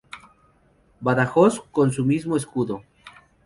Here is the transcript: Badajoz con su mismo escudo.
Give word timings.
Badajoz 0.99 1.61
con 1.71 1.91
su 1.91 2.03
mismo 2.05 2.35
escudo. 2.35 2.81